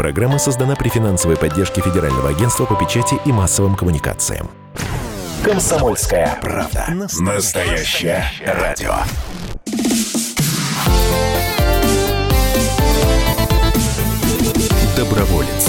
[0.00, 4.48] Программа создана при финансовой поддержке Федерального агентства по печати и массовым коммуникациям.
[5.44, 6.86] Комсомольская правда.
[7.18, 8.94] Настоящее радио.
[14.96, 15.59] Доброволец.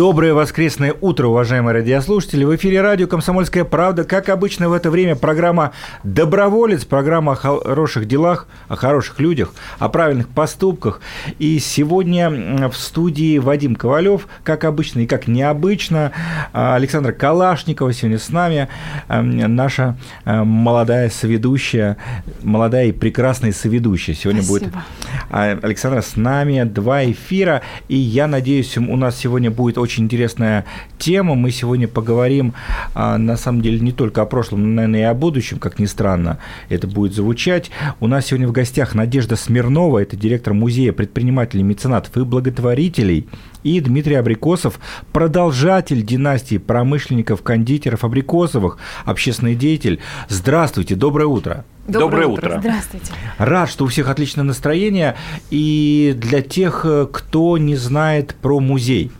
[0.00, 2.42] Доброе воскресное утро, уважаемые радиослушатели.
[2.44, 4.04] В эфире радио «Комсомольская правда».
[4.04, 5.72] Как обычно в это время программа
[6.04, 11.02] «Доброволец», программа о хороших делах, о хороших людях, о правильных поступках.
[11.38, 16.12] И сегодня в студии Вадим Ковалев, как обычно и как необычно.
[16.54, 18.68] А, Александра Калашникова сегодня с нами,
[19.08, 21.98] эм, наша э, молодая соведущая,
[22.42, 24.14] молодая и прекрасная соведущая.
[24.14, 24.70] Сегодня Спасибо.
[24.70, 27.60] будет Александра с нами, два эфира.
[27.88, 30.66] И я надеюсь, у нас сегодня будет очень очень интересная
[30.98, 31.34] тема.
[31.34, 32.54] Мы сегодня поговорим,
[32.94, 35.86] а, на самом деле, не только о прошлом, но, наверное, и о будущем, как ни
[35.86, 37.72] странно это будет звучать.
[37.98, 43.26] У нас сегодня в гостях Надежда Смирнова, это директор музея предпринимателей, меценатов и благотворителей,
[43.64, 44.78] и Дмитрий Абрикосов,
[45.12, 49.98] продолжатель династии промышленников, кондитеров Абрикосовых, общественный деятель.
[50.28, 51.64] Здравствуйте, доброе утро.
[51.90, 52.48] Доброе, Доброе утро.
[52.48, 52.60] утро.
[52.60, 53.12] Здравствуйте.
[53.38, 55.16] Рад, что у всех отличное настроение.
[55.50, 59.10] И для тех, э, кто не знает про музей,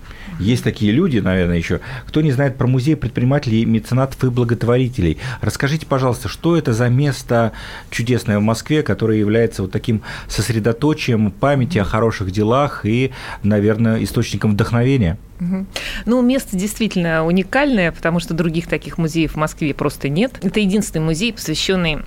[0.41, 5.19] есть такие люди, наверное, еще, кто не знает про музей предпринимателей, меценатов и благотворителей.
[5.41, 7.53] Расскажите, пожалуйста, что это за место
[7.91, 14.53] чудесное в Москве, которое является вот таким сосредоточием памяти о хороших делах и, наверное, источником
[14.53, 15.19] вдохновения?
[16.05, 20.39] Ну, место действительно уникальное, потому что других таких музеев в Москве просто нет.
[20.43, 22.01] Это единственный музей, посвященный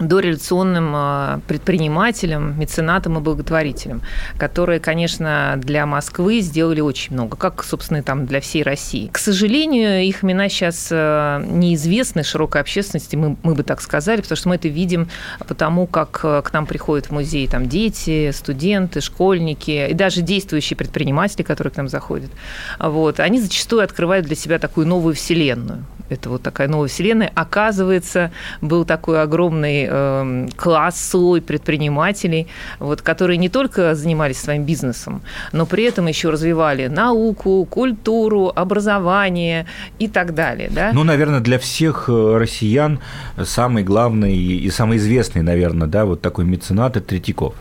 [0.00, 4.02] дореволюционным а, предпринимателям, меценатам и благотворителям,
[4.38, 9.08] которые, конечно, для Москвы сделали очень много, как, собственно, и там для всей России.
[9.12, 14.36] К сожалению, их имена сейчас а, неизвестны широкой общественности, мы, мы бы так сказали, потому
[14.36, 15.08] что мы это видим
[15.46, 20.76] потому, как а, к нам приходят в музей там дети, студенты, школьники и даже действующие
[20.76, 22.30] предприниматели, которые к нам заходят.
[22.78, 23.20] Вот.
[23.20, 25.84] Они зачастую открывают для себя такую новую вселенную.
[26.10, 27.30] Это вот такая новая вселенная.
[27.34, 32.48] Оказывается, был такой огромный э, класс, слой предпринимателей,
[32.80, 35.22] вот, которые не только занимались своим бизнесом,
[35.52, 39.66] но при этом еще развивали науку, культуру, образование
[40.00, 40.68] и так далее.
[40.70, 40.90] Да?
[40.92, 42.98] Ну, наверное, для всех э, россиян
[43.42, 47.54] самый главный и самый известный, наверное, да, вот такой меценат– это Третьяков.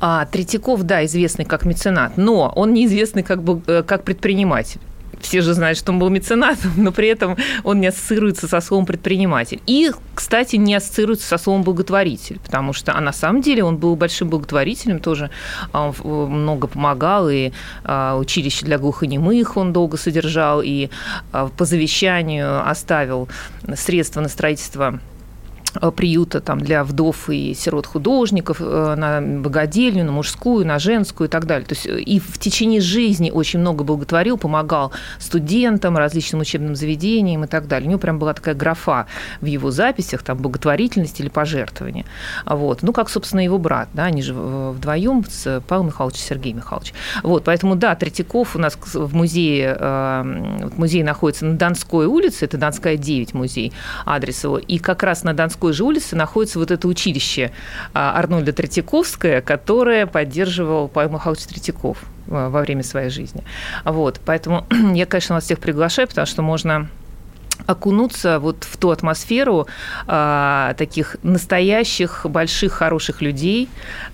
[0.00, 4.80] А, Третьяков, да, известный как меценат, но он неизвестный как, бы, э, как предприниматель
[5.24, 8.86] все же знают, что он был меценатом, но при этом он не ассоциируется со словом
[8.86, 9.60] предприниматель.
[9.66, 13.96] И, кстати, не ассоциируется со словом благотворитель, потому что а на самом деле он был
[13.96, 15.30] большим благотворителем, тоже
[15.72, 17.52] а, много помогал, и
[17.84, 20.90] а, училище для глухонемых он долго содержал, и
[21.32, 23.28] а, по завещанию оставил
[23.74, 25.00] средства на строительство
[25.96, 31.30] приюта там, для вдов и сирот художников, э, на богадельню, на мужскую, на женскую и
[31.30, 31.66] так далее.
[31.66, 37.44] То есть э, и в течение жизни очень много благотворил, помогал студентам, различным учебным заведениям
[37.44, 37.86] и так далее.
[37.86, 39.06] У него прям была такая графа
[39.40, 42.04] в его записях, там, благотворительность или пожертвование.
[42.46, 42.82] Вот.
[42.82, 46.94] Ну, как, собственно, его брат, да, они же вдвоем с Павлом Михайловичем и Сергеем Михайловичем.
[47.22, 49.76] Вот, поэтому, да, Третьяков у нас в музее,
[50.76, 53.72] музей находится на Донской улице, это Донская 9 музей,
[54.04, 57.50] адрес его, и как раз на Донской Тверской же улице находится вот это училище
[57.94, 61.98] а, Арнольда Третьяковское, которое поддерживал Павел Михайлович Третьяков
[62.28, 63.42] а, во время своей жизни.
[63.84, 66.88] Вот, поэтому я, конечно, вас всех приглашаю, потому что можно
[67.66, 69.66] окунуться вот в ту атмосферу
[70.06, 73.68] а, таких настоящих больших хороших людей,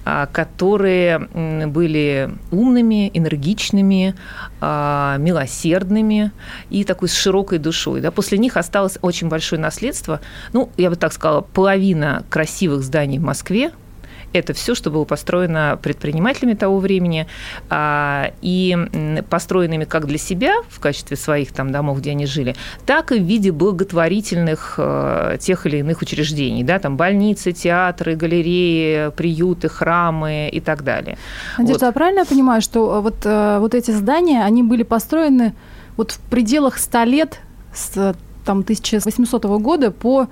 [0.05, 1.19] а, которые
[1.67, 4.15] были умными, энергичными,
[4.61, 6.33] а, милосердными
[6.71, 8.01] и такой с широкой душой.
[8.01, 8.11] Да.
[8.11, 10.21] После них осталось очень большое наследство.
[10.53, 13.73] Ну, я бы так сказала, половина красивых зданий в Москве
[14.33, 17.27] это все, что было построено предпринимателями того времени
[17.69, 18.77] а, и
[19.29, 22.55] построенными как для себя в качестве своих там домов, где они жили,
[22.87, 29.11] так и в виде благотворительных э, тех или иных учреждений, да, там больницы, театры, галереи,
[29.11, 31.19] приюты, храмы и так далее.
[31.59, 31.91] Надежда, вот.
[31.91, 35.55] а правильно я понимаю, что э, вот, э, вот эти здания, они были построены
[35.97, 37.41] вот в пределах 100 лет
[37.75, 38.15] с
[38.45, 40.29] там, 1800 года по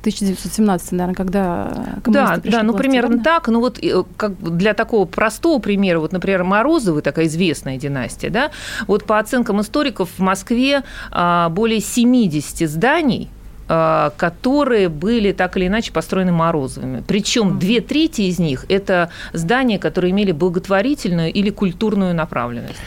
[0.00, 3.24] 1917, наверное, когда Да, да, ну примерно верно?
[3.24, 3.48] так.
[3.48, 8.50] Ну вот э, как для такого простого примера, вот, например, Морозовы, такая известная династия, да,
[8.86, 13.28] вот по оценкам историков в Москве а, более 70 зданий
[13.68, 17.02] которые были так или иначе построены Морозовыми.
[17.06, 22.78] Причем две трети из них– это здания, которые имели благотворительную или культурную направленность.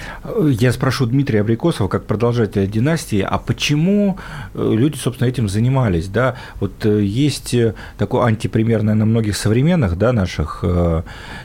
[0.44, 4.18] Я спрошу Дмитрия Абрикосова, как продолжателя династии, а почему
[4.54, 6.07] э, люди, собственно, этим занимались?
[6.07, 6.36] Да?
[6.60, 7.56] Вот есть
[7.98, 10.63] такой антипример, наверное, многих современных да, наших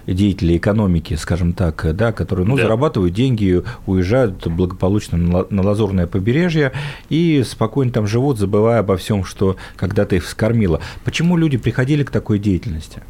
[0.06, 2.62] деятелей экономики, скажем так, да, которые ну, да.
[2.62, 5.18] зарабатывают деньги, уезжают благополучно
[5.50, 6.72] на Лазурное побережье
[7.10, 10.80] и спокойно там живут, забывая обо всем, что когда-то их вскормило.
[11.04, 13.02] Почему люди приходили к такой деятельности?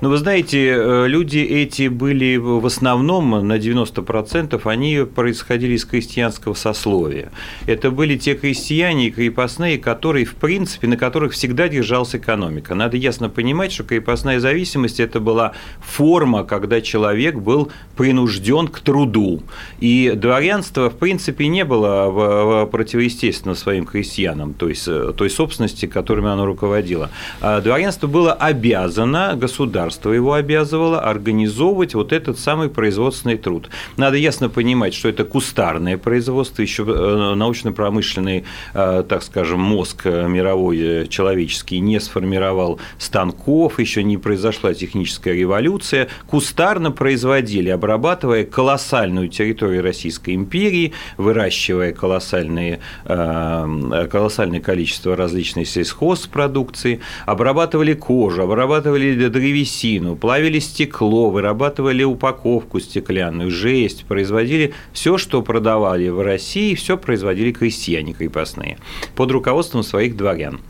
[0.00, 6.54] Ну, вы знаете, э, люди эти были в основном на 90% они происходили из крестьянского
[6.54, 7.30] сословия.
[7.66, 12.74] Это были те крестьяне и крепостные, которые, в принципе, на которых всегда держалась экономика.
[12.74, 19.42] Надо ясно понимать, что крепостная зависимость– это была форма, когда человек был принужден к труду.
[19.80, 26.28] И дворянство, в принципе, не было противоестественно своим крестьянам, то есть э, той собственности, которыми
[26.28, 27.10] оно руководило.
[27.40, 33.68] А дворянство было обязано государство его обязывало организовывать вот этот самый производственный труд.
[33.96, 40.28] Надо ясно понимать, что это кустарное производство, еще э, научно-промышленный, э, так скажем, мозг э,
[40.28, 46.08] мировой человеческий не сформировал станков, еще не произошла техническая революция.
[46.26, 55.16] Кустарно производили, обрабатывая колоссальную территорию Российской империи, выращивая колоссальные, колоссальное количество
[55.50, 65.42] различной сельхозпродукции, обрабатывали кожу, обрабатывали древесину, плавили стекло, вырабатывали упаковку стеклянную, жесть, производили все, что
[65.42, 68.78] продавали в России, все производили крестьяне крепостные
[69.16, 70.60] под руководством своих дворян.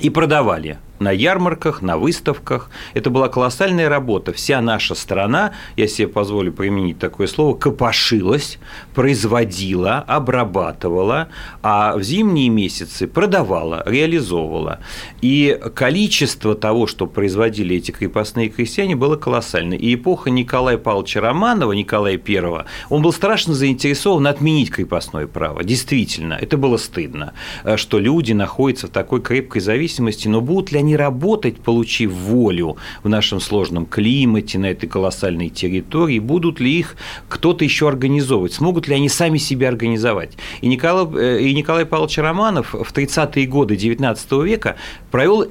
[0.00, 2.70] И продавали на ярмарках, на выставках.
[2.94, 4.32] Это была колоссальная работа.
[4.32, 8.58] Вся наша страна, я себе позволю применить такое слово, копошилась,
[8.94, 11.28] производила, обрабатывала,
[11.62, 14.80] а в зимние месяцы продавала, реализовывала.
[15.20, 19.78] И количество того, что производили эти крепостные крестьяне, было колоссальное.
[19.78, 25.64] И эпоха Николая Павловича Романова, Николая I, он был страшно заинтересован отменить крепостное право.
[25.64, 27.32] Действительно, это было стыдно,
[27.76, 33.08] что люди находятся в такой крепкой зависимости, но будут ли они работать, получив волю в
[33.08, 36.96] нашем сложном климате, на этой колоссальной территории, будут ли их
[37.28, 40.32] кто-то еще организовывать, смогут ли они сами себя организовать.
[40.60, 44.76] И Николай, э, и Николай Павлович Романов в 30-е годы XIX века
[45.10, 45.44] провел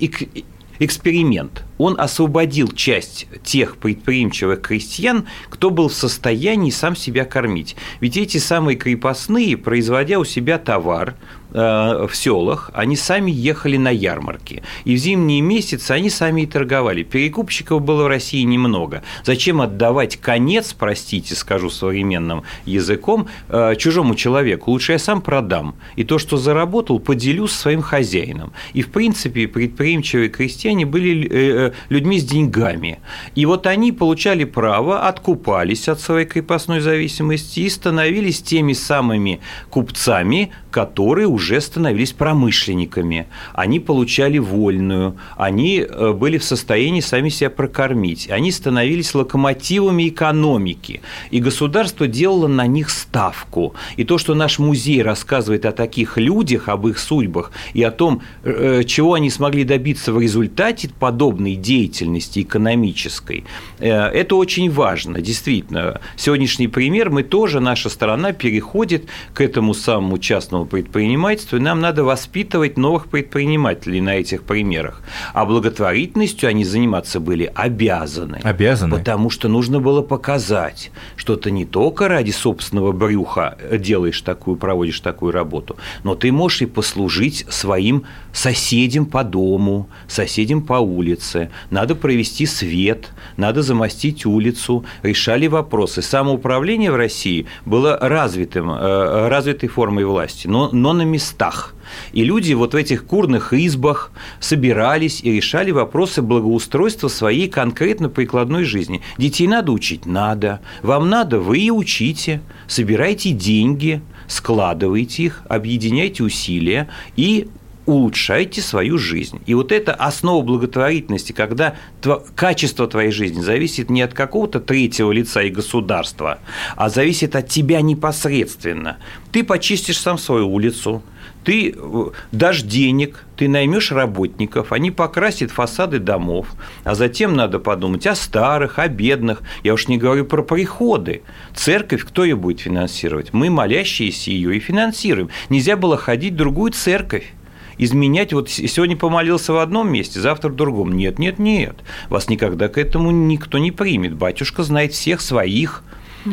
[0.80, 1.63] эксперимент.
[1.78, 7.75] Он освободил часть тех предприимчивых крестьян, кто был в состоянии сам себя кормить.
[8.00, 11.16] Ведь эти самые крепостные, производя у себя товар,
[11.56, 14.64] Э, в селах, они сами ехали на ярмарки.
[14.86, 17.04] И в зимние месяцы они сами и торговали.
[17.04, 19.04] Перекупщиков было в России немного.
[19.24, 24.72] Зачем отдавать конец, простите, скажу современным языком, э, чужому человеку?
[24.72, 25.75] Лучше я сам продам.
[25.96, 28.52] И то, что заработал, поделюсь с своим хозяином.
[28.74, 33.00] И, в принципе, предприимчивые крестьяне были э, людьми с деньгами.
[33.36, 39.39] И вот они получали право, откупались от своей крепостной зависимости и становились теми самыми
[39.69, 47.51] купцами, которые уже становились промышленниками, они получали вольную, они э, были в состоянии сами себя
[47.51, 53.75] прокормить, они становились локомотивами экономики, и государство делало на них ставку.
[53.98, 58.24] И то, что наш музей рассказывает о таких людях, об их судьбах и о том,
[58.44, 63.44] э, чего они смогли добиться в результате подобной деятельности экономической,
[63.79, 66.01] э, это очень важно, действительно.
[66.15, 71.79] Сегодняшний пример мы тоже, наша страна переходит к этому самому частному частному предпринимательству, и нам
[71.79, 75.01] надо воспитывать новых предпринимателей на этих примерах.
[75.33, 78.39] А благотворительностью они заниматься были обязаны.
[78.44, 78.97] Обязаны.
[78.97, 85.00] Потому что нужно было показать, что ты не только ради собственного брюха делаешь такую, проводишь
[85.00, 88.03] такую работу, но ты можешь и послужить своим
[88.34, 91.50] соседям по дому, соседям по улице.
[91.70, 94.84] Надо провести свет, надо замостить улицу.
[95.04, 96.02] Решали вопросы.
[96.02, 101.75] Самоуправление в России было развитым, э, развитой формой власти но, но на местах.
[102.12, 108.63] И люди вот в этих курных избах собирались и решали вопросы благоустройства своей конкретно прикладной
[108.63, 109.02] жизни.
[109.18, 110.06] Детей надо учить?
[110.06, 110.62] Надо.
[110.82, 111.40] Вам надо?
[111.40, 112.42] Вы и учите.
[112.68, 117.48] Собирайте деньги, складывайте их, объединяйте усилия и
[117.86, 119.42] улучшайте свою жизнь.
[119.46, 125.12] И вот это основа благотворительности, когда тво, качество твоей жизни зависит не от какого-то третьего
[125.12, 126.40] лица и государства,
[126.75, 128.98] а зависит от тебя непосредственно.
[129.32, 131.04] Ты почистишь сам свою улицу,
[131.44, 136.48] ты э, дашь денег, ты наймешь работников, они покрасят фасады домов,
[136.84, 139.42] а затем надо подумать о старых, о бедных.
[139.63, 141.24] Я уж не говорю про приходы.
[141.54, 143.34] Церковь, кто ее будет финансировать?
[143.34, 145.30] Мы, молящиеся ее, и финансируем.
[145.50, 147.34] Нельзя было ходить в другую церковь
[147.77, 148.34] изменять.
[148.34, 150.96] Вот сегодня помолился в одном месте, завтра в другом.
[150.96, 151.77] Нет, нет, нет.
[152.10, 154.15] Вас никогда к этому никто не примет.
[154.15, 155.84] Батюшка знает всех своих.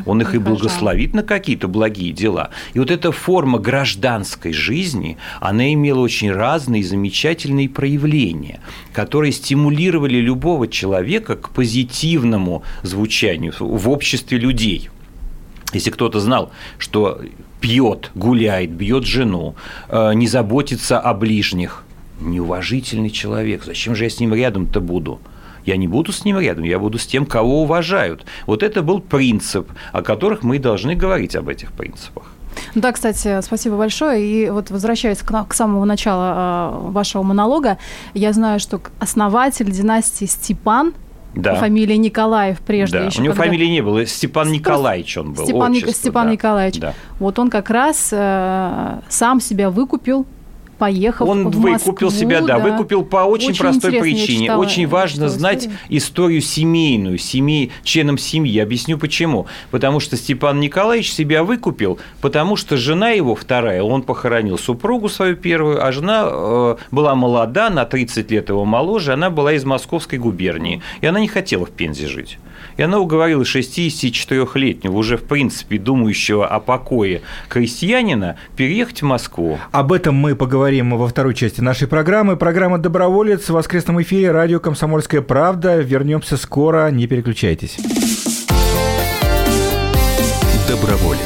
[0.07, 2.51] Он их и благословит на какие-то благие дела.
[2.75, 8.61] И вот эта форма гражданской жизни, она имела очень разные замечательные проявления,
[8.93, 14.91] которые стимулировали любого человека к позитивному звучанию в обществе людей.
[15.73, 17.21] Если кто-то знал, что
[17.61, 19.55] пьет, гуляет, бьет жену,
[19.89, 21.85] э, не заботится о ближних,
[22.21, 25.21] неуважительный человек, зачем же я с ним рядом-то буду?
[25.67, 28.25] Я не буду с ним рядом, я буду с тем, кого уважают.
[28.47, 32.25] Вот это был принцип, о которых мы должны говорить об этих принципах.
[32.75, 34.25] Да, кстати, спасибо большое.
[34.25, 37.79] И вот возвращаясь к, к самому начала э, вашего монолога,
[38.15, 40.95] я знаю, что основатель династии Степан
[41.35, 41.55] да.
[41.57, 42.99] Фамилия Николаев прежде.
[42.99, 43.05] Да.
[43.07, 43.47] Еще У него когда...
[43.47, 44.05] фамилии не было.
[44.07, 45.45] Степан Николаевич он был.
[45.45, 46.33] Степан, отчество, Степан да.
[46.33, 46.81] Николаевич.
[46.81, 46.95] Да.
[47.19, 50.27] Вот он как раз э, сам себя выкупил
[50.81, 54.45] поехав Он в выкупил Москву, себя, да, выкупил по очень, Очень простой причине.
[54.47, 55.79] читала- очень важно знать историю.
[55.91, 58.59] историю семейную, семей, членам семьи.
[58.59, 59.47] Объясню почему.
[59.71, 65.37] Потому что Степан Николаевич себя выкупил, потому что жена его вторая, он похоронил супругу свою
[65.37, 70.19] первую, а жена э, была молода, на 30 лет его моложе, она была из Московской
[70.19, 72.39] губернии, и она не хотела в Пензе жить.
[72.77, 79.59] И она уговорила 64-летнего, уже в принципе думающего о покое крестьянина, переехать в Москву.
[79.73, 82.37] Об этом мы поговорим во второй части нашей программы.
[82.37, 85.79] Программа «Доброволец» в воскресном эфире радио «Комсомольская правда».
[85.81, 87.77] Вернемся скоро, не переключайтесь.
[90.69, 91.21] Доброволец.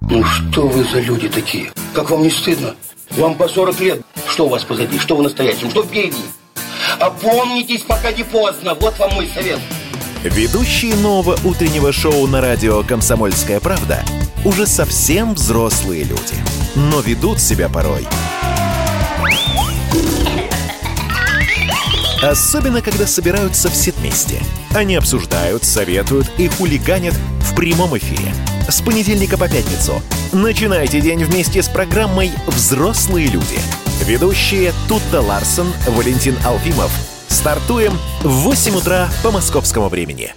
[0.00, 1.70] Ну что вы за люди такие?
[1.92, 2.74] Как вам не стыдно?
[3.10, 4.02] Вам по 40 лет.
[4.28, 4.98] Что у вас позади?
[4.98, 5.70] Что в настоящем?
[5.70, 6.16] Что впереди?
[7.00, 8.74] Опомнитесь, пока не поздно.
[8.74, 9.58] Вот вам мой совет.
[10.22, 14.02] Ведущие нового утреннего шоу на радио «Комсомольская правда»
[14.44, 16.34] уже совсем взрослые люди,
[16.74, 18.06] но ведут себя порой.
[22.22, 24.40] Особенно, когда собираются все вместе.
[24.74, 28.34] Они обсуждают, советуют и хулиганят в прямом эфире.
[28.66, 30.00] С понедельника по пятницу.
[30.32, 33.58] Начинайте день вместе с программой «Взрослые люди».
[34.02, 36.90] Ведущие Тутта Ларсон, Валентин Алфимов.
[37.28, 40.34] Стартуем в 8 утра по московскому времени.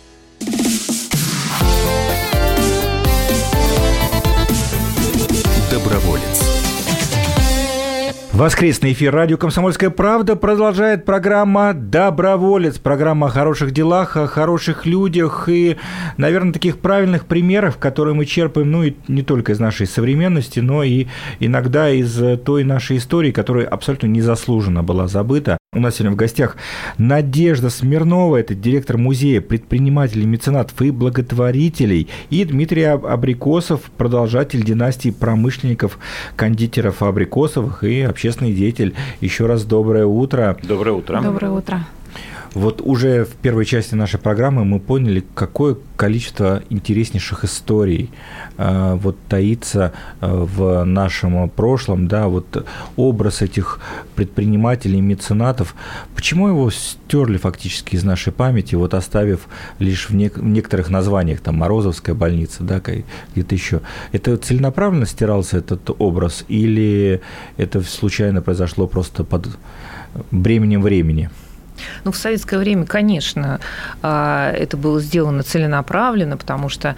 [8.38, 12.78] Воскресный эфир радио «Комсомольская правда» продолжает программа «Доброволец».
[12.78, 15.78] Программа о хороших делах, о хороших людях и,
[16.18, 20.84] наверное, таких правильных примеров, которые мы черпаем, ну, и не только из нашей современности, но
[20.84, 21.08] и
[21.40, 25.58] иногда из э, той нашей истории, которая абсолютно незаслуженно была забыта.
[25.76, 26.56] У нас сегодня в гостях
[26.98, 35.10] Надежда Смирнова, это директор музея предпринимателей, меценатов и благотворителей, и Дмитрий Аб- Абрикосов, продолжатель династии
[35.10, 36.00] промышленников,
[36.38, 38.96] кондитеров Абрикосовых и общественный деятель.
[39.20, 40.58] Еще раз доброе утро.
[40.64, 41.20] Доброе утро.
[41.22, 41.86] Доброе утро.
[42.58, 48.10] Вот уже в первой части нашей программы мы поняли, какое количество интереснейших историй
[48.58, 53.80] э, вот таится э, в нашем прошлом, да, вот образ этих
[54.16, 55.76] предпринимателей, меценатов.
[56.16, 59.48] Почему его стерли фактически из нашей памяти, вот оставив
[59.78, 63.82] лишь в, нек- в некоторых названиях, там Морозовская больница, да, где-то еще.
[64.12, 67.22] Это целенаправленно стирался этот образ или
[67.58, 69.48] это случайно произошло просто под
[70.32, 71.30] бременем времени?
[72.04, 73.60] Ну, в советское время, конечно,
[74.02, 76.96] а, это было сделано целенаправленно, потому что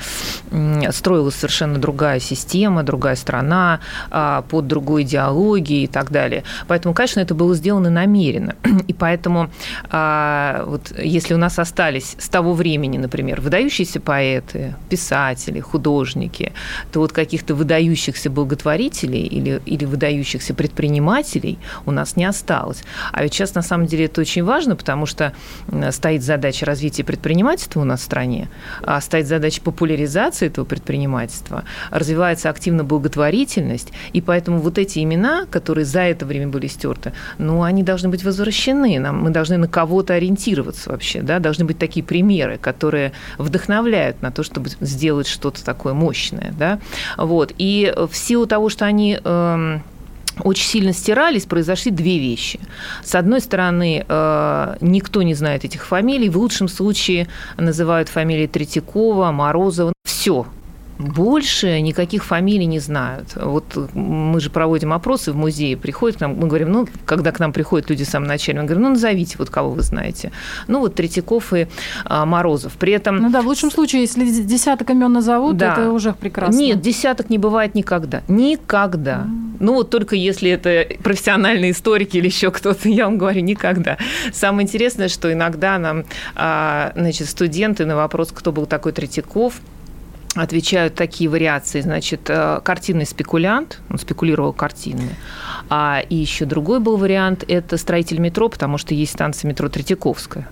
[0.91, 3.79] строилась совершенно другая система, другая страна,
[4.12, 6.43] а, под другой идеологией и так далее.
[6.67, 8.55] Поэтому, конечно, это было сделано намеренно.
[8.88, 9.50] И поэтому,
[9.89, 16.53] а, вот, если у нас остались с того времени, например, выдающиеся поэты, писатели, художники,
[16.91, 22.83] то вот каких-то выдающихся благотворителей или, или выдающихся предпринимателей у нас не осталось.
[23.12, 25.33] А ведь сейчас, на самом деле, это очень важно, потому что
[25.91, 28.49] стоит задача развития предпринимательства у нас в стране,
[28.83, 35.85] а стоит задача популяризации этого предпринимательства, развивается активно благотворительность, и поэтому вот эти имена, которые
[35.85, 38.99] за это время были стерты, ну, они должны быть возвращены.
[38.99, 44.31] Нам, мы должны на кого-то ориентироваться вообще, да, должны быть такие примеры, которые вдохновляют на
[44.31, 46.79] то, чтобы сделать что-то такое мощное, да,
[47.17, 47.53] вот.
[47.57, 49.83] И в силу того, что они эм,
[50.43, 52.60] очень сильно стирались, произошли две вещи.
[53.03, 57.27] С одной стороны, э, никто не знает этих фамилий, в лучшем случае
[57.58, 59.93] называют фамилии Третьякова, Морозова.
[60.03, 60.46] Все,
[61.00, 63.29] больше никаких фамилий не знают.
[63.36, 67.39] Вот мы же проводим опросы в музее, приходят к нам, мы говорим, ну, когда к
[67.39, 70.32] нам приходят люди в самом начале, мы говорим, ну, назовите, вот кого вы знаете.
[70.68, 71.68] Ну, вот Третьяков и
[72.03, 72.74] а, Морозов.
[72.74, 73.15] При этом...
[73.18, 75.74] Ну да, в лучшем случае, если десяток имен назовут, Да.
[75.74, 76.60] это уже прекрасно.
[76.60, 78.22] Нет, десяток не бывает никогда.
[78.27, 79.25] Никогда.
[79.60, 83.98] Ну, вот только если это профессиональные историки или еще кто-то, я вам говорю, никогда.
[84.34, 86.03] Самое интересное, что иногда нам,
[86.36, 89.62] а, значит, студенты на вопрос, кто был такой Третьяков,
[90.36, 95.15] отвечают такие вариации, значит, э, картинный спекулянт, он спекулировал картинами,
[95.69, 100.48] а и еще другой был вариант– это строитель метро, потому что есть станция метро Третьяковская.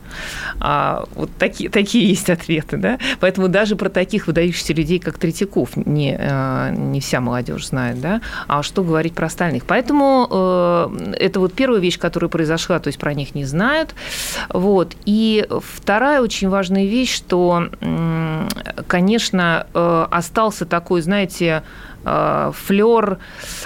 [0.59, 2.97] А, вот такие, такие есть ответы, да?
[3.19, 8.21] Поэтому даже про таких выдающихся людей, как Третьяков, не, э, не вся молодежь знает, да?
[8.47, 9.65] А что говорить про остальных?
[9.65, 13.93] Поэтому э, это вот первая вещь, которая произошла, то есть про них не знают.
[14.49, 14.95] Вот.
[15.05, 17.69] И вторая очень важная вещь, что,
[18.87, 21.63] конечно, остался такой, знаете,
[22.03, 23.19] э, флер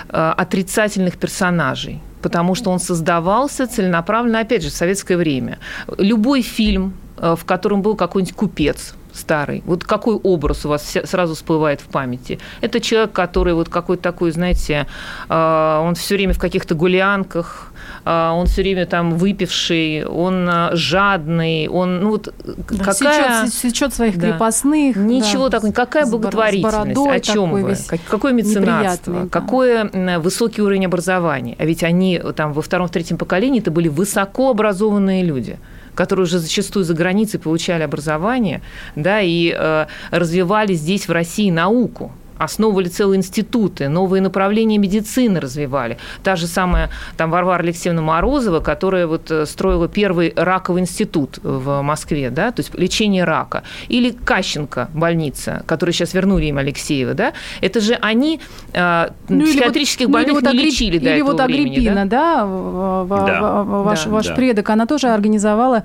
[0.10, 5.58] э, отрицательных персонажей потому что он создавался целенаправленно, опять же, в советское время.
[5.98, 9.64] Любой фильм, в котором был какой-нибудь купец, старый?
[9.66, 12.38] Вот какой образ у вас сразу всплывает в памяти?
[12.62, 14.86] Это человек, который вот какой-то такой, знаете,
[15.30, 17.71] он все время в каких-то гулянках,
[18.06, 23.46] он все время там выпивший, он а, жадный, он, ну вот да, какая...
[23.46, 24.32] Сечет, сечет своих да.
[24.32, 24.96] крепостных.
[24.96, 27.76] Ничего да, такого, какая благотворительность, о чем вы?
[28.10, 30.20] Какое меценатство, какой да.
[30.20, 31.56] высокий уровень образования.
[31.60, 35.58] А ведь они там во втором-третьем поколении это были высокообразованные люди
[35.94, 38.62] которые уже зачастую за границей получали образование,
[38.96, 42.14] да, и э, развивали здесь, в России, науку
[42.44, 45.98] основывали целые институты, новые направления медицины развивали.
[46.24, 51.82] Та же самая там Варвара Алексеевна Морозова, которая вот э, строила первый раковый институт в
[51.82, 53.64] Москве, да, то есть лечение рака.
[53.88, 58.40] Или Кащенко больница, которую сейчас вернули им Алексеева, да, это же они
[58.74, 62.46] э, ну, психиатрических вот, больных ну, вот не лечили до или этого вот Агриппина, да,
[62.46, 63.64] да, да.
[63.64, 64.36] ваш, да, ваш да.
[64.36, 65.84] предок, она тоже организовала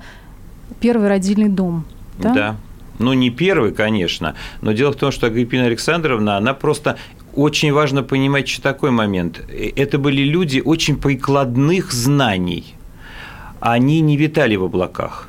[0.79, 1.85] первый родильный дом.
[2.17, 2.33] Да?
[2.33, 2.55] да.
[2.99, 6.97] Ну, не первый, конечно, но дело в том, что Агриппина Александровна, она просто
[7.35, 9.41] очень важно понимать еще такой момент.
[9.75, 12.73] Это были люди очень прикладных знаний.
[13.59, 15.26] Они не витали в облаках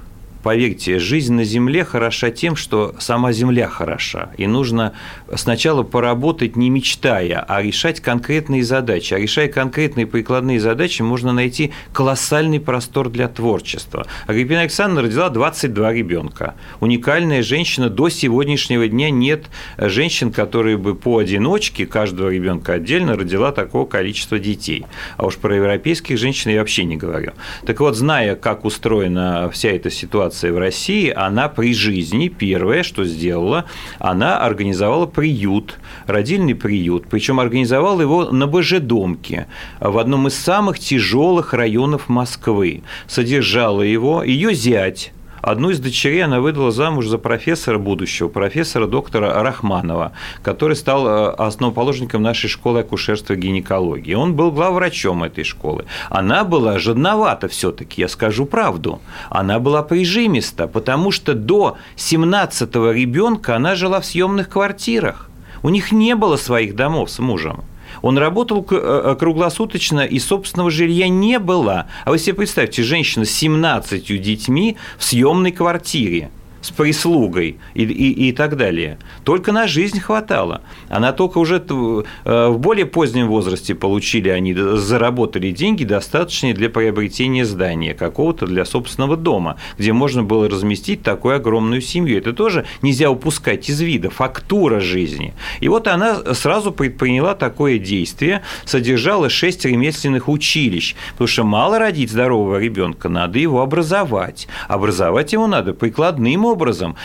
[0.49, 4.31] поверьте, жизнь на Земле хороша тем, что сама Земля хороша.
[4.39, 4.95] И нужно
[5.35, 9.13] сначала поработать не мечтая, а решать конкретные задачи.
[9.13, 14.07] А решая конкретные прикладные задачи, можно найти колоссальный простор для творчества.
[14.27, 16.55] Агриппина Александровна родила 22 ребенка.
[16.81, 17.91] Уникальная женщина.
[17.91, 24.87] До сегодняшнего дня нет женщин, которые бы поодиночке, каждого ребенка отдельно, родила такого количества детей.
[25.19, 27.33] А уж про европейских женщин я вообще не говорю.
[27.67, 32.83] Так вот, зная, как устроена вся эта ситуация, ситуация в России, она при жизни первое,
[32.83, 33.65] что сделала,
[33.99, 39.47] она организовала приют, родильный приют, причем организовала его на Божедомке,
[39.81, 42.83] в одном из самых тяжелых районов Москвы.
[43.07, 49.43] Содержала его ее зять, Одну из дочерей она выдала замуж за профессора будущего, профессора доктора
[49.43, 54.15] Рахманова, который стал э, основоположником нашей школы акушерства и гинекологии.
[54.15, 55.85] Он был главврачом этой школы.
[56.11, 59.01] Она была жадновата все-таки, я скажу правду.
[59.31, 65.29] Она была прижимиста, потому что до 17-го ребенка она жила в съемных квартирах.
[65.63, 67.65] У них не было своих домов с мужем.
[68.03, 71.87] Он работал э, э, круглосуточно, и собственного жилья не было.
[72.05, 78.29] А вы себе представьте, женщина с 17 детьми в съемной квартире с прислугой и, и,
[78.29, 78.99] и так далее.
[79.25, 80.63] Только на жизнь хватало.
[80.89, 87.45] Она только уже э, в более позднем возрасте получили, они заработали деньги, достаточные для приобретения
[87.45, 92.19] здания какого-то для собственного дома, где можно было разместить такую огромную семью.
[92.19, 95.35] Это тоже нельзя упускать из вида, фактура жизни.
[95.61, 102.11] И вот она сразу предприняла такое действие, содержала шесть ремесленных училищ, потому что мало родить
[102.11, 104.49] здорового ребенка, надо его образовать.
[104.69, 106.58] Образовать его надо прикладным образом,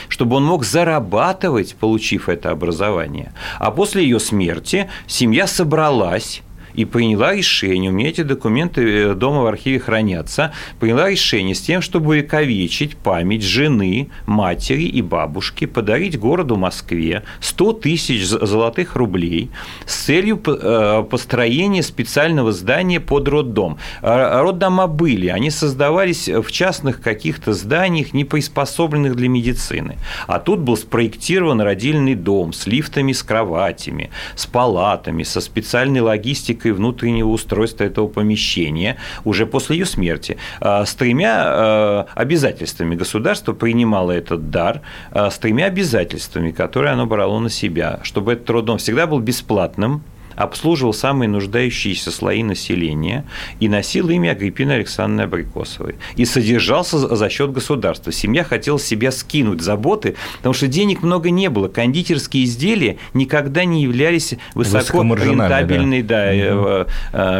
[0.09, 3.33] чтобы он мог зарабатывать, получив это образование.
[3.59, 6.41] А после ее смерти семья собралась
[6.73, 11.61] и приняла решение, у меня эти документы э, дома в архиве хранятся, приняла решение с
[11.61, 19.51] тем, чтобы увековечить память жены, матери и бабушки, подарить городу Москве 100 тысяч золотых рублей
[19.85, 23.77] с целью э, построения специального здания под роддом.
[24.01, 29.97] А, роддома были, они создавались в частных каких-то зданиях, не приспособленных для медицины.
[30.27, 36.62] А тут был спроектирован родильный дом с лифтами, с кроватями, с палатами, со специальной логистикой
[36.65, 40.37] и внутреннего устройства этого помещения уже после ее смерти.
[40.59, 47.05] А, с тремя а, обязательствами государство принимало этот дар, а, с тремя обязательствами, которые оно
[47.05, 50.03] брало на себя, чтобы этот роддом всегда был бесплатным,
[50.35, 53.25] обслуживал самые нуждающиеся слои населения
[53.59, 55.95] и носил имя Агриппины Александровны Абрикосовой.
[56.15, 58.11] И содержался за счет государства.
[58.11, 61.67] Семья хотела себя скинуть заботы, потому что денег много не было.
[61.67, 66.13] Кондитерские изделия никогда не являлись высоко рентабельной да.
[66.13, 66.85] Да,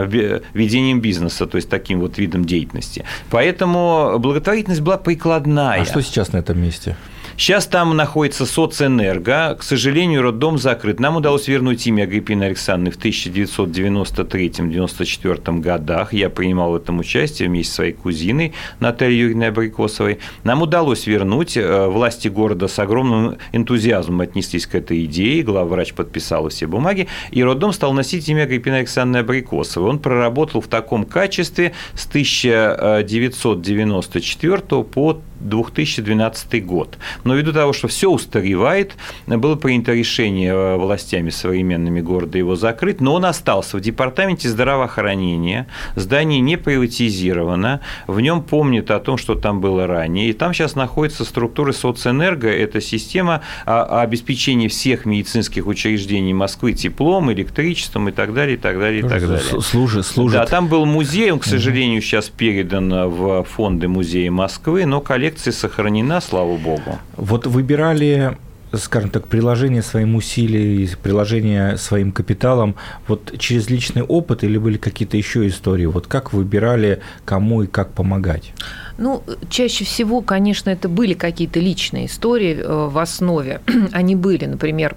[0.03, 0.41] угу.
[0.53, 3.05] ведением бизнеса, то есть таким вот видом деятельности.
[3.29, 5.81] Поэтому благотворительность была прикладная.
[5.81, 6.95] А что сейчас на этом месте?
[7.35, 9.57] Сейчас там находится соцэнерго.
[9.59, 10.99] К сожалению, роддом закрыт.
[10.99, 16.13] Нам удалось вернуть имя Агриппины Александровны в 1993-1994 годах.
[16.13, 20.19] Я принимал в этом участие вместе со своей кузиной Натальей Юрьевной Абрикосовой.
[20.43, 21.57] Нам удалось вернуть.
[21.57, 25.41] Э, власти города с огромным энтузиазмом отнеслись к этой идее.
[25.41, 27.07] Главврач подписал все бумаги.
[27.31, 29.89] И роддом стал носить имя Агриппины Александровны Абрикосовой.
[29.89, 36.97] Он проработал в таком качестве с 1994 по 2012 год.
[37.23, 38.95] Но ввиду того, что все устаревает,
[39.27, 45.67] было принято решение э, властями современными города его закрыть, но он остался в департаменте здравоохранения,
[45.95, 50.75] здание не приватизировано, в нем помнят о том, что там было ранее, и там сейчас
[50.75, 58.55] находится структура соцэнерго, это система обеспечения всех медицинских учреждений Москвы теплом, электричеством и так далее,
[58.55, 59.61] и так далее, и так далее.
[59.61, 60.39] Служит, служит.
[60.39, 65.32] Да, там был музей, он, к сожалению, сейчас передан в фонды музея Москвы, но коллекция
[65.39, 66.99] сохранена, слава богу.
[67.17, 68.37] Вот выбирали
[68.77, 72.75] скажем так, приложение своим усилиям, приложение своим капиталом,
[73.07, 75.85] вот через личный опыт или были какие-то еще истории?
[75.85, 78.53] Вот как выбирали, кому и как помогать?
[78.97, 83.61] Ну, чаще всего, конечно, это были какие-то личные истории э, в основе.
[83.91, 84.95] Они были, например,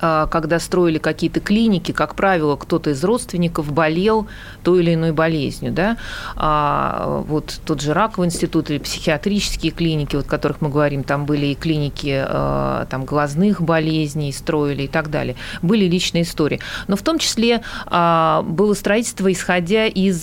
[0.00, 4.26] когда строили какие-то клиники, как правило, кто-то из родственников болел
[4.62, 5.72] той или иной болезнью.
[5.72, 5.96] Да?
[6.36, 11.26] А вот тот же раковый институт или психиатрические клиники, вот, о которых мы говорим, там
[11.26, 15.36] были и клиники а, там, глазных болезней строили и так далее.
[15.62, 16.60] Были личные истории.
[16.88, 20.20] Но в том числе а, было строительство, исходя из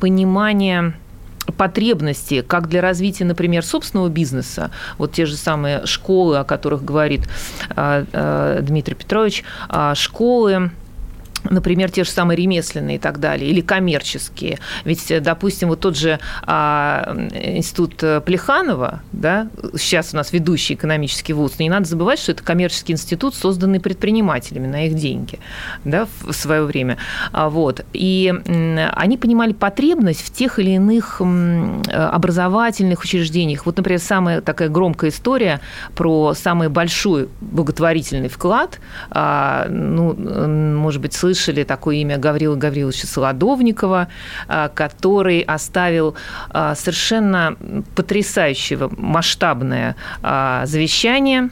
[0.00, 0.94] понимания
[1.56, 7.28] потребности как для развития, например, собственного бизнеса, вот те же самые школы, о которых говорит
[7.70, 10.70] а, а, Дмитрий Петрович, а, школы,
[11.50, 14.58] например, те же самые ремесленные и так далее, или коммерческие.
[14.84, 21.58] Ведь, допустим, вот тот же а, институт Плеханова, да, сейчас у нас ведущий экономический вуз,
[21.58, 25.38] не надо забывать, что это коммерческий институт, созданный предпринимателями на их деньги
[25.84, 26.96] да, в свое время.
[27.32, 27.84] А, вот.
[27.92, 28.32] И
[28.94, 33.66] они понимали потребность в тех или иных образовательных учреждениях.
[33.66, 35.60] Вот, например, самая такая громкая история
[35.94, 43.06] про самый большой благотворительный вклад, а, ну, может быть, слышали слышали такое имя Гаврила Гавриловича
[43.06, 44.08] Солодовникова,
[44.48, 46.14] а, который оставил
[46.50, 47.56] а, совершенно
[47.94, 51.50] потрясающего масштабное а, завещание,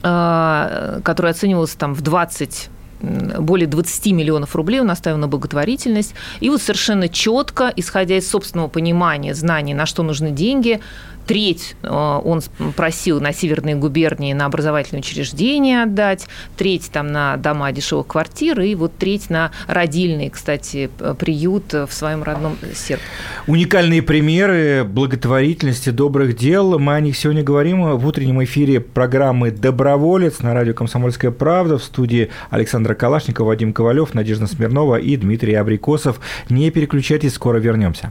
[0.00, 2.70] которое оценивалось там в 20
[3.02, 6.14] более 20 миллионов рублей он оставил на благотворительность.
[6.40, 10.80] И вот совершенно четко, исходя из собственного понимания, знаний, на что нужны деньги,
[11.26, 12.42] треть э, он
[12.76, 18.74] просил на северные губернии на образовательные учреждения отдать, треть там на дома дешевых квартир и
[18.74, 23.00] вот треть на родильный, кстати, приют в своем родном Серп.
[23.46, 26.78] Уникальные примеры благотворительности, добрых дел.
[26.78, 31.84] Мы о них сегодня говорим в утреннем эфире программы «Доброволец» на радио «Комсомольская правда» в
[31.84, 36.20] студии Александра Калашникова, Вадим Ковалев, Надежда Смирнова и Дмитрий Абрикосов.
[36.48, 38.10] Не переключайтесь, скоро вернемся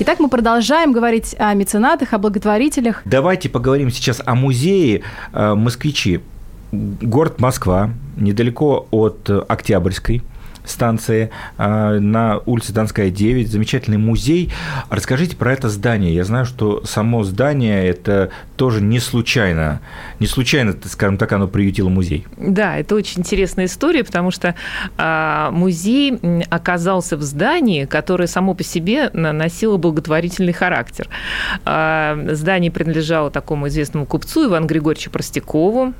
[0.00, 3.02] Итак, мы продолжаем говорить о меценатах, о благотворителях.
[3.04, 5.02] Давайте поговорим сейчас о музее
[5.32, 6.20] э, «Москвичи».
[6.72, 10.22] Город Москва, недалеко от Октябрьской.
[10.64, 14.52] Станции а, на улице Донская, 9, замечательный музей.
[14.90, 16.14] Расскажите про это здание.
[16.14, 19.80] Я знаю, что само здание это тоже не случайно,
[20.20, 22.26] не случайно, скажем так, оно приютило музей.
[22.36, 24.54] Да, это очень интересная история, потому что
[24.96, 26.18] а, музей
[26.50, 31.08] оказался в здании, которое само по себе носило благотворительный характер.
[31.64, 35.94] А, здание принадлежало такому известному купцу Ивану Григорьевичу Простякову,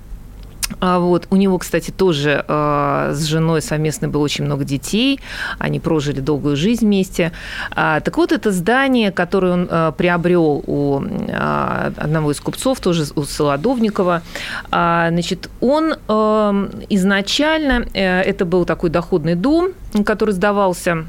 [0.80, 1.26] а вот.
[1.30, 5.20] У него, кстати, тоже э, с женой совместно было очень много детей.
[5.58, 7.32] Они прожили долгую жизнь вместе.
[7.70, 13.04] А, так вот, это здание, которое он э, приобрел у э, одного из купцов, тоже
[13.14, 14.22] у Солодовникова,
[14.70, 19.70] э, значит, он э, изначально, э, это был такой доходный дом,
[20.04, 21.04] который сдавался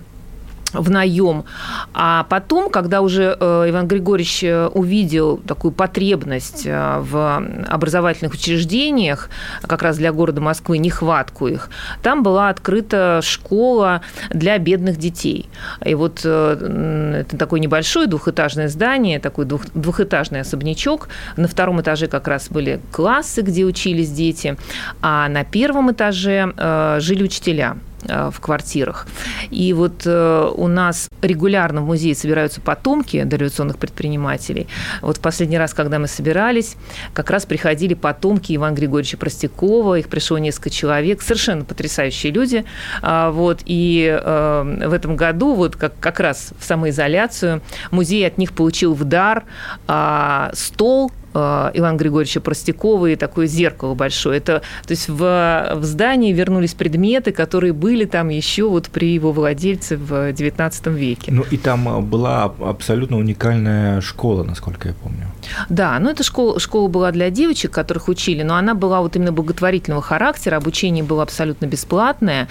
[0.75, 1.45] в наем.
[1.93, 9.29] А потом, когда уже э, Иван Григорьевич э, увидел такую потребность э, в образовательных учреждениях,
[9.61, 11.69] как раз для города Москвы, нехватку их,
[12.01, 15.49] там была открыта школа для бедных детей.
[15.83, 21.09] И вот это такое небольшое двухэтажное здание, такой двух, двухэтажный особнячок.
[21.37, 24.57] На втором этаже как раз были классы, где учились дети,
[25.01, 26.53] а на первом этаже
[26.99, 27.77] жили учителя.
[28.07, 29.07] Э, в квартирах.
[29.49, 34.67] И вот э, у нас регулярно в музее собираются потомки дореволюционных предпринимателей.
[35.01, 36.75] Вот в последний раз, когда мы собирались,
[37.13, 42.65] как раз приходили потомки Ивана Григорьевича Простякова, их пришло несколько человек, совершенно потрясающие люди.
[43.01, 48.37] А, вот, и э, в этом году, вот как, как раз в самоизоляцию, музей от
[48.37, 49.45] них получил в дар
[49.87, 54.37] а, стол Ивана Григорьевича Простякова и такое зеркало большое.
[54.37, 59.31] Это, то есть в, в здании вернулись предметы, которые были там еще вот при его
[59.31, 61.31] владельце в XIX веке.
[61.31, 65.27] Ну и там э, была абсолютно уникальная школа, насколько я помню.
[65.69, 69.31] Да, ну эта школа, школа была для девочек, которых учили, но она была вот именно
[69.31, 72.47] благотворительного характера, обучение было абсолютно бесплатное.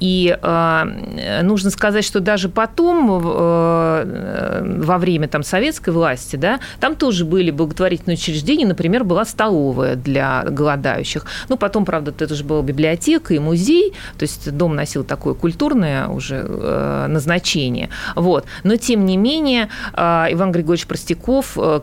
[0.00, 6.96] И э, нужно сказать, что даже потом, э, во время там, советской власти, да, там
[6.96, 11.26] тоже были благотворительные учреждений, например, была столовая для голодающих.
[11.48, 16.08] Ну, потом, правда, это же была библиотека и музей, то есть дом носил такое культурное
[16.08, 17.90] уже э, назначение.
[18.16, 18.44] Вот.
[18.64, 21.80] Но, тем не менее, э, Иван Григорьевич Простяков, э,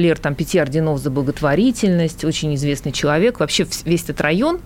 [0.00, 3.38] кавалер там, пяти орденов за благотворительность, очень известный человек.
[3.38, 4.60] Вообще весь этот район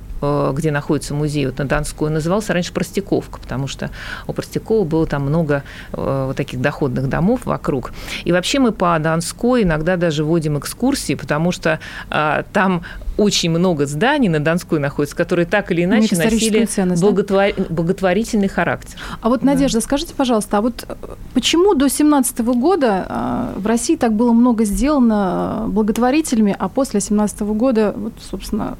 [0.54, 3.90] где находится музей вот на Донской, назывался раньше Простяковка, потому что
[4.26, 7.92] у Простякова было там много э, вот таких доходных домов вокруг.
[8.24, 11.78] И вообще мы по Донской иногда даже вводим экскурсии, потому что
[12.10, 12.82] э, там
[13.16, 17.52] очень много зданий на Донской находится, которые так или иначе носили ценность, благотвор...
[17.56, 17.64] да?
[17.68, 18.98] благотворительный характер.
[19.20, 19.84] А вот, Надежда, да.
[19.84, 20.86] скажите, пожалуйста, а вот
[21.32, 27.94] почему до 17 года в России так было много сделано благотворителями, а после 17 года,
[27.96, 28.76] вот, собственно,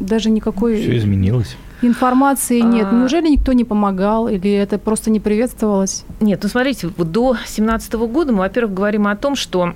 [0.00, 0.76] даже никакой...
[0.76, 1.56] Все изменилось.
[1.82, 2.88] Информации нет.
[2.90, 2.94] А...
[2.94, 6.04] Неужели никто не помогал или это просто не приветствовалось?
[6.20, 9.74] Нет, ну смотрите, до 2017 года мы, во-первых, говорим о том, что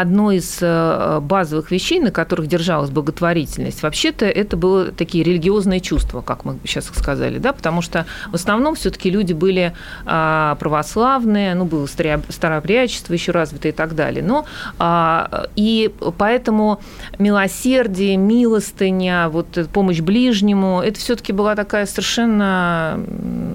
[0.00, 6.20] одно из э, базовых вещей, на которых держалась благотворительность, вообще-то это было такие религиозные чувства,
[6.20, 9.72] как мы сейчас сказали, да, потому что в основном все-таки люди были
[10.04, 14.22] а, православные, ну, было старообрядчество еще развито и так далее.
[14.22, 14.44] Но
[14.78, 16.80] а, и поэтому
[17.18, 23.00] милосердие, милостыня, вот помощь ближнему, это все-таки была такая совершенно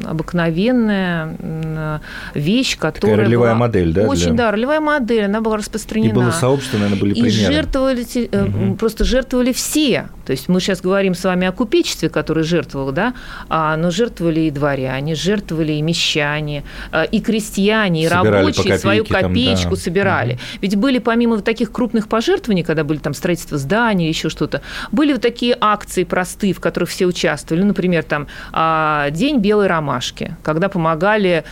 [0.06, 2.02] обыкновенная
[2.34, 4.08] вещь, которая такая ролевая была модель, да?
[4.08, 4.46] Очень, для...
[4.46, 6.10] да, ролевая модель, она была распространена.
[6.10, 7.30] И было сообщество, наверное, были примеры.
[7.30, 8.76] И жертвовали, угу.
[8.76, 10.10] просто жертвовали все.
[10.32, 13.14] То есть мы сейчас говорим с вами о купечестве, которое жертвовало, да,
[13.50, 19.04] а, но жертвовали и дворяне, жертвовали и мещане, а, и крестьяне, и собирали рабочие свою
[19.04, 19.76] копеечку там, да.
[19.76, 20.40] собирали.
[20.62, 24.62] Ведь были помимо вот таких крупных пожертвований, когда были там строительство зданий, еще что-то,
[24.94, 27.64] были вот такие акции простые, в которых все участвовали.
[27.64, 31.44] Ну, например, там а, День белой ромашки, когда помогали,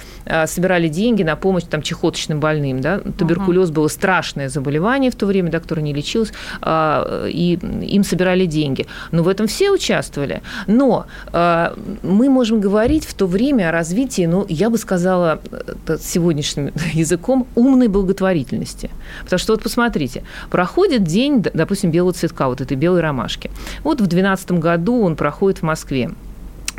[0.46, 3.76] собирали деньги на помощь там чехоточным больным, да, туберкулез угу.
[3.76, 6.32] было страшное заболевание в то время, да, которое не лечилось,
[6.66, 8.88] и им собирали деньги деньги.
[9.12, 10.42] Но в этом все участвовали.
[10.68, 15.40] Но э, мы можем говорить в то время о развитии, ну, я бы сказала
[16.00, 18.90] сегодняшним языком, умной благотворительности.
[19.24, 23.52] Потому что вот посмотрите, проходит день, допустим, белого цветка, вот этой белой ромашки.
[23.84, 26.12] Вот в 2012 году он проходит в Москве.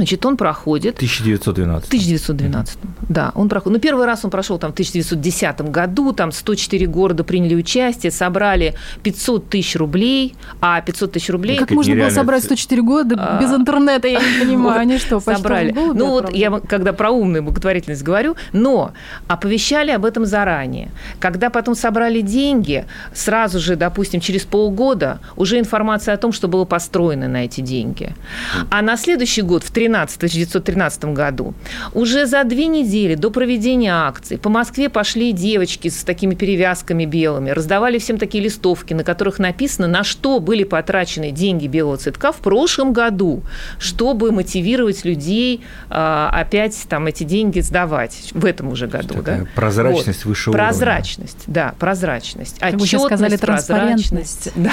[0.01, 0.95] Значит, он проходит...
[0.95, 1.89] 1912.
[1.89, 2.89] 1912, mm-hmm.
[3.11, 3.33] да.
[3.35, 3.77] Он проходит.
[3.77, 8.77] Ну, первый раз он прошел там в 1910 году, там 104 города приняли участие, собрали
[9.03, 11.59] 500 тысяч рублей, а 500 тысяч рублей...
[11.59, 13.43] Как можно было собрать 104 года а...
[13.43, 15.71] без интернета, я не понимаю, они что, собрали?
[15.73, 18.93] Ну, вот я когда про умную благотворительность говорю, но
[19.29, 20.93] оповещали об этом заранее.
[21.19, 26.65] Когда потом собрали деньги, сразу же, допустим, через полгода уже информация о том, что было
[26.65, 28.15] построено на эти деньги.
[28.71, 31.55] А на следующий год, в 13 13, 1913 году,
[31.95, 37.51] уже за две недели до проведения акции по Москве пошли девочки с такими перевязками белыми,
[37.51, 42.37] раздавали всем такие листовки, на которых написано, на что были потрачены деньги белого цветка в
[42.37, 43.43] прошлом году,
[43.79, 49.15] чтобы мотивировать людей а, опять там эти деньги сдавать в этом уже году.
[49.15, 49.47] Такая да?
[49.57, 50.31] прозрачность Вот.
[50.31, 50.69] высшего уровня.
[50.69, 52.59] Прозрачность, да, прозрачность.
[52.61, 54.51] Как вы сейчас Отчетность, сказали, прозрачность.
[54.61, 54.73] Да.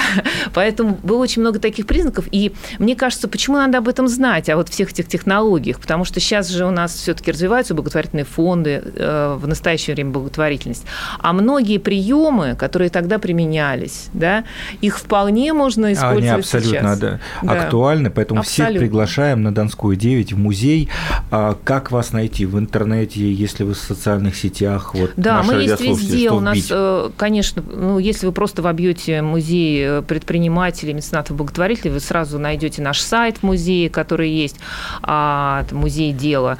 [0.52, 2.26] Поэтому было очень много таких признаков.
[2.30, 5.80] И мне кажется, почему надо об этом знать, о вот всех этих технологиях?
[5.80, 10.84] Потому что сейчас же у нас все-таки развиваются благотворительные фонды, э, в настоящее время благотворительность.
[11.18, 14.44] А многие приемы, которые тогда применялись, да,
[14.80, 16.98] их вполне можно использовать Они абсолютно сейчас.
[16.98, 17.52] да, Да.
[17.52, 18.86] актуальны, поэтому всех Абсолютно.
[18.86, 20.88] приглашаем на Донскую 9 в музей.
[21.30, 24.94] А как вас найти в интернете, если вы в социальных сетях?
[24.94, 26.30] Вот Да, мы есть везде.
[26.30, 32.00] У нас, э, конечно, ну, если вы просто вобьете музей э, предпринимателей, меценатов, благотворителей, вы
[32.00, 34.56] сразу найдете наш сайт в музее, который есть,
[35.02, 36.58] а, музей дела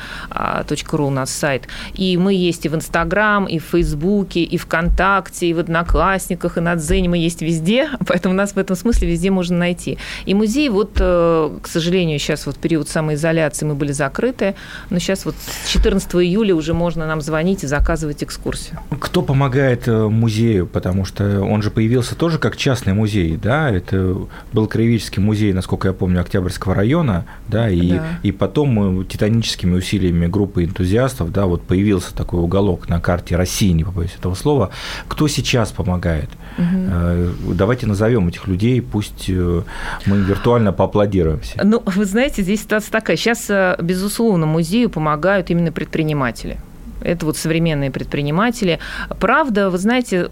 [0.92, 1.68] .ру у нас сайт.
[1.94, 6.60] И мы есть и в Инстаграм, и в Фейсбуке, и ВКонтакте, и в Одноклассниках, и
[6.60, 9.98] на Дзене мы есть везде, поэтому нас в этом смысле везде можно найти.
[10.26, 14.54] И музей, вот, э, к сожалению, сейчас вот период самоизоляции мы были закрыты,
[14.90, 18.78] но сейчас вот с 14 июля уже можно нам звонить и заказывать экскурсию.
[19.00, 20.66] Кто помогает э, музею?
[20.66, 23.70] Потому что он же появился тоже как частный музей, да?
[23.70, 24.16] Это
[24.52, 28.04] был краеведческий музей, насколько я помню, Октябрьского района, да, и, Да.
[28.22, 33.70] и потом э, титаническими усилиями группы энтузиастов, да, вот появился такой уголок на карте России,
[33.70, 34.70] не побоюсь этого слова.
[35.08, 36.30] Кто сейчас помогает?
[36.58, 39.62] Э, Давайте назовем этих людей, пусть э,
[40.06, 41.60] мы виртуально поаплодируем все.
[41.62, 43.16] Ну, вы знаете, здесь ситуация такая.
[43.16, 46.58] Сейчас, э, безусловно, музею помогают именно предприниматели.
[47.00, 48.80] Это вот современные предприниматели.
[49.20, 50.26] Правда, вы знаете,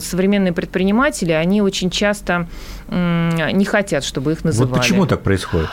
[0.00, 2.46] современные предприниматели, они очень часто
[2.90, 4.70] не хотят, чтобы их называли.
[4.70, 5.68] Вот почему так происходит?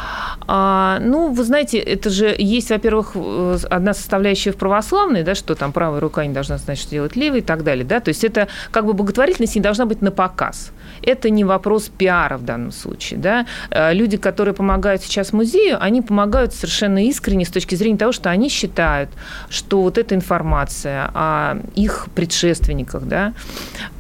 [0.48, 5.56] А, ну, вы знаете, это же есть, во-первых, э, одна составляющая в православной, да, что
[5.56, 8.24] там правая рука не должна знать, что делать левой и так далее, да, то есть
[8.24, 10.72] это как бы благотворительность не должна быть на показ.
[11.02, 13.46] Это не вопрос пиара в данном случае, да.
[13.72, 18.30] Э, Люди, которые помогают сейчас музею, они помогают совершенно искренне с точки зрения того, что
[18.30, 19.10] они считают,
[19.50, 23.34] что вот эта информация о их предшественниках, да,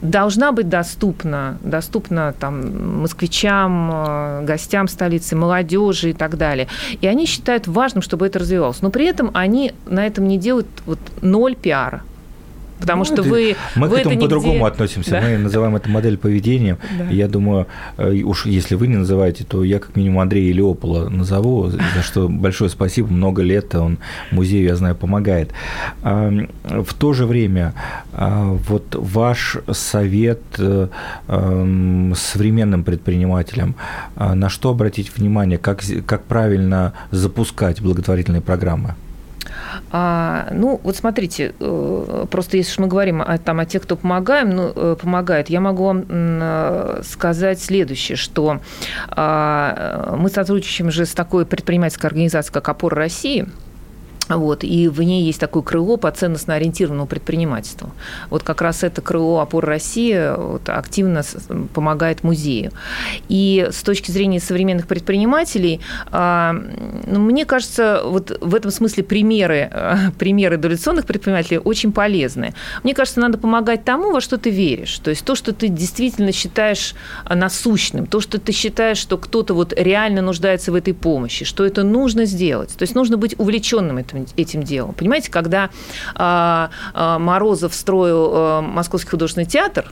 [0.01, 6.67] должна быть доступна, доступна там москвичам, э, гостям столицы, молодежи и так далее.
[7.01, 8.81] И они считают важным, чтобы это развивалось.
[8.81, 12.01] Но при этом они на этом не делают вот ноль пиара.
[12.85, 15.11] Потому Ну, что это- вы Мы вы к это этому нигде- по-другому относимся.
[15.11, 15.21] Да.
[15.21, 16.77] Мы называем это модель поведения.
[16.99, 17.05] Да.
[17.09, 17.65] Я думаю,
[17.97, 22.27] э, уж если вы не называете, то я как минимум Андрея Леопола назову, за что
[22.29, 23.07] большое спасибо.
[23.11, 23.97] Много лет он
[24.31, 25.49] музею, я знаю, помогает.
[26.03, 27.73] В то же время,
[28.13, 30.87] а, вот ваш совет э,
[32.15, 33.75] современным предпринимателям,
[34.15, 38.95] а, на что обратить внимание, как, как правильно запускать благотворительные программы?
[39.91, 44.49] А, ну, вот смотрите, э, просто если мы говорим о, там, о тех, кто помогаем,
[44.49, 48.59] ну, э, помогает, я могу вам э, сказать следующее, что
[49.09, 53.47] а, мы сотрудничаем же с такой предпринимательской организацией, как «Опора России»,
[54.29, 57.91] вот, и в ней есть такое крыло по ценностно ориентированному предпринимательству.
[58.29, 61.23] Вот как раз это крыло «Опора России» вот, активно
[61.73, 62.71] помогает музею.
[63.29, 66.55] И с точки зрения современных предпринимателей, а,
[67.05, 72.53] ну, мне кажется, вот в этом смысле примеры, а, примеры дореволюционных предпринимателей очень полезны.
[72.83, 74.97] Мне кажется, надо помогать тому, во что ты веришь.
[74.99, 79.53] То есть то, что ты действительно считаешь а, насущным, то, что ты считаешь, что кто-то
[79.53, 82.69] вот реально нуждается в этой помощи, что это нужно сделать.
[82.75, 84.93] То есть нужно быть увлеченным этим, этим делом.
[84.93, 85.69] Понимаете, когда
[86.15, 89.91] а, а, Морозов строил а, Московский художественный театр,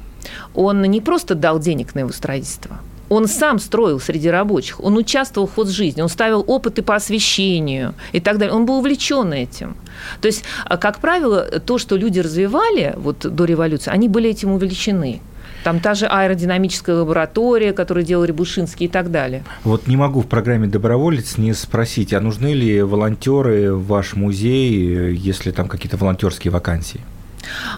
[0.53, 5.47] он не просто дал денег на его строительство, он сам строил среди рабочих, он участвовал
[5.47, 8.55] в ход жизни, он ставил опыты по освещению и так далее.
[8.55, 9.75] Он был увлечен этим.
[10.21, 14.51] То есть, а, как правило, то, что люди развивали вот, до революции, они были этим
[14.51, 15.21] увлечены.
[15.63, 19.43] Там та же аэродинамическая лаборатория, которую делал Рябушинский и так далее.
[19.63, 25.13] Вот не могу в программе «Доброволец» не спросить, а нужны ли волонтеры в ваш музей,
[25.15, 26.99] если там какие-то волонтерские вакансии?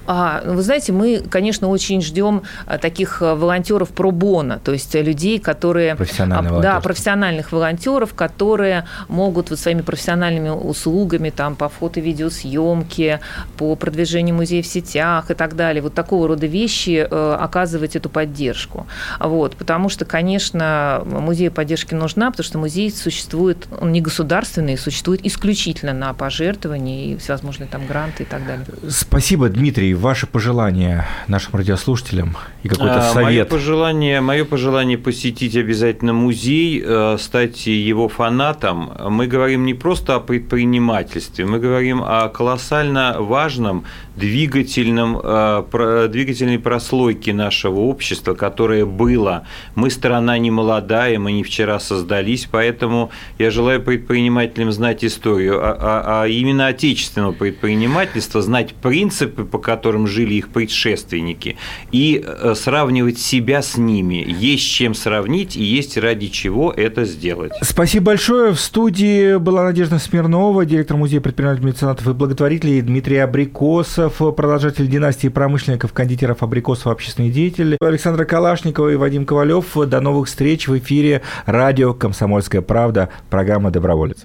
[0.05, 5.39] А, Вы знаете, мы, конечно, очень ждем а, таких а, волонтеров пробона, то есть людей,
[5.39, 5.95] которые...
[5.95, 13.19] Профессиональное а, Да, профессиональных волонтеров, которые могут вот своими профессиональными услугами там, по фото-видеосъемке,
[13.57, 18.09] по продвижению музея в сетях и так далее, вот такого рода вещи э, оказывать эту
[18.09, 18.87] поддержку.
[19.19, 25.25] Вот, потому что, конечно, музею поддержки нужна, потому что музей существует, он не государственный, существует
[25.25, 28.65] исключительно на пожертвования и всевозможные там гранты и так далее.
[28.89, 33.47] Спасибо, Дмитрий, ваши пожелания нашим радиослушателям и какой-то А, Мое совет?
[33.49, 38.91] пожелание, мое пожелание посетить обязательно музей, э, стать его фанатом.
[39.09, 43.85] Мы говорим не просто о предпринимательстве, мы говорим о колоссально важном
[44.17, 49.43] двигательном, э, двигательной прослойке нашего общества, которое было.
[49.75, 53.09] Мы страна не молодая, мы не вчера создались, поэтому
[53.39, 60.07] я желаю предпринимателям знать историю, а, а- а именно отечественного предпринимательства, знать принципы, по которым
[60.07, 61.57] жили их предшественники,
[61.91, 64.25] и э, сравнивать себя с ними.
[64.27, 67.51] Есть с чем сравнить и есть ради чего это сделать.
[67.61, 68.53] Спасибо большое.
[68.53, 75.27] В студии была Надежда Смирнова, директор музея предпринимателей, меценатов и благотворителей, Дмитрий Абрикосов, продолжатель династии
[75.27, 79.75] промышленников, кондитеров, абрикосов, общественный деятель, Александра Калашникова и Вадим Ковалев.
[79.87, 84.23] До новых встреч в эфире радио «Комсомольская правда», программа «Доброволец».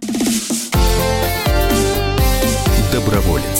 [2.92, 3.59] Доброволец.